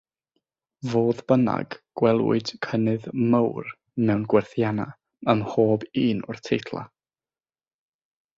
[0.91, 3.05] Fodd bynnag, gwelwyd cynnydd
[3.35, 3.69] mawr
[4.09, 4.97] mewn gwerthiannau
[5.35, 6.91] ym mhob un o'r teitlau.